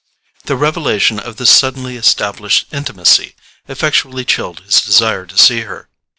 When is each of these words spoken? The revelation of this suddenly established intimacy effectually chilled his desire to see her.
The 0.45 0.55
revelation 0.55 1.19
of 1.19 1.35
this 1.35 1.51
suddenly 1.51 1.95
established 1.95 2.65
intimacy 2.73 3.35
effectually 3.67 4.25
chilled 4.25 4.61
his 4.61 4.81
desire 4.81 5.27
to 5.27 5.37
see 5.37 5.59
her. 5.59 5.89